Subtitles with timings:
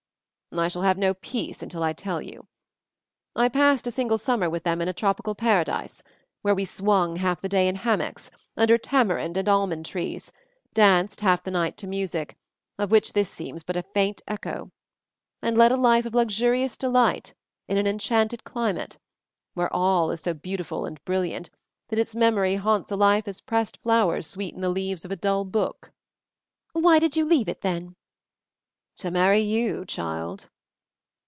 [0.53, 2.45] "I shall have no peace until I tell you.
[3.37, 6.03] I passed a single summer with them in a tropical paradise,
[6.41, 10.33] where we swung half the day in hammocks, under tamarind and almond trees;
[10.73, 12.35] danced half the night to music,
[12.77, 14.71] of which this seems but a faint echo;
[15.41, 17.33] and led a life of luxurious delight
[17.69, 18.97] in an enchanted climate,
[19.53, 21.49] where all is so beautiful and brilliant
[21.87, 25.45] that its memory haunts a life as pressed flowers sweeten the leaves of a dull
[25.45, 25.93] book."
[26.73, 27.95] "Why did you leave it then?"
[28.97, 30.47] "To marry you, child."